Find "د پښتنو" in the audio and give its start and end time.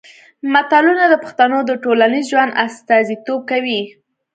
1.09-1.57